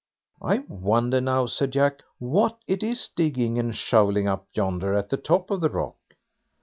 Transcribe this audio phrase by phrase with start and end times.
[0.41, 5.17] "I wonder now," said Jack, "what it is digging and shovelling up yonder at the
[5.17, 5.99] top of the rock."